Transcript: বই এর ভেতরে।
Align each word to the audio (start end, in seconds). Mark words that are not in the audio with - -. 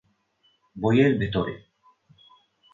বই 0.75 0.97
এর 1.05 1.11
ভেতরে। 1.19 1.53